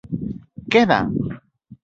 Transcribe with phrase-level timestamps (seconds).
[0.71, 0.99] ¡Queda!